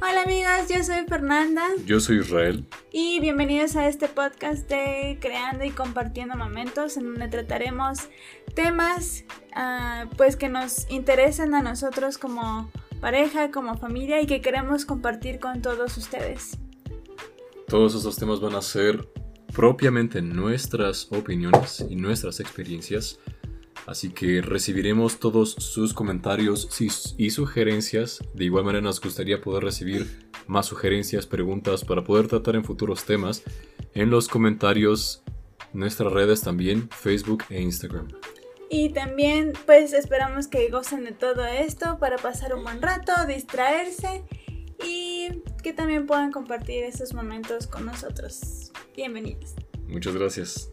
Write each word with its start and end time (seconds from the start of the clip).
Hola 0.00 0.22
amigos, 0.22 0.68
yo 0.68 0.84
soy 0.84 1.06
Fernanda. 1.08 1.66
Yo 1.84 1.98
soy 1.98 2.20
Israel. 2.20 2.64
Y 2.92 3.18
bienvenidos 3.18 3.74
a 3.74 3.88
este 3.88 4.06
podcast 4.06 4.68
de 4.68 5.18
Creando 5.20 5.64
y 5.64 5.70
Compartiendo 5.70 6.36
Momentos, 6.36 6.96
en 6.96 7.06
donde 7.06 7.26
trataremos 7.26 8.08
temas 8.54 9.24
uh, 9.56 10.08
pues 10.16 10.36
que 10.36 10.48
nos 10.48 10.88
interesan 10.88 11.52
a 11.56 11.62
nosotros 11.62 12.16
como 12.16 12.70
pareja, 13.00 13.50
como 13.50 13.76
familia 13.76 14.20
y 14.20 14.26
que 14.26 14.40
queremos 14.40 14.84
compartir 14.84 15.40
con 15.40 15.62
todos 15.62 15.96
ustedes. 15.96 16.58
Todos 17.66 17.96
esos 17.96 18.16
temas 18.16 18.38
van 18.38 18.54
a 18.54 18.62
ser 18.62 19.08
propiamente 19.52 20.22
nuestras 20.22 21.08
opiniones 21.10 21.84
y 21.88 21.96
nuestras 21.96 22.38
experiencias 22.38 23.18
Así 23.88 24.10
que 24.10 24.42
recibiremos 24.42 25.18
todos 25.18 25.52
sus 25.52 25.94
comentarios 25.94 26.68
y 27.16 27.30
sugerencias. 27.30 28.22
De 28.34 28.44
igual 28.44 28.64
manera 28.64 28.82
nos 28.82 29.00
gustaría 29.00 29.40
poder 29.40 29.64
recibir 29.64 30.28
más 30.46 30.66
sugerencias, 30.66 31.26
preguntas 31.26 31.86
para 31.86 32.04
poder 32.04 32.28
tratar 32.28 32.56
en 32.56 32.64
futuros 32.64 33.04
temas 33.04 33.42
en 33.94 34.10
los 34.10 34.28
comentarios, 34.28 35.22
nuestras 35.72 36.12
redes 36.12 36.42
también, 36.42 36.90
Facebook 36.90 37.44
e 37.48 37.62
Instagram. 37.62 38.08
Y 38.68 38.90
también 38.90 39.54
pues 39.64 39.94
esperamos 39.94 40.48
que 40.48 40.68
gocen 40.68 41.04
de 41.04 41.12
todo 41.12 41.46
esto 41.46 41.98
para 41.98 42.18
pasar 42.18 42.54
un 42.54 42.64
buen 42.64 42.82
rato, 42.82 43.12
distraerse 43.26 44.22
y 44.84 45.42
que 45.62 45.72
también 45.72 46.06
puedan 46.06 46.30
compartir 46.30 46.84
esos 46.84 47.14
momentos 47.14 47.66
con 47.66 47.86
nosotros. 47.86 48.70
Bienvenidos. 48.94 49.54
Muchas 49.86 50.14
gracias. 50.14 50.68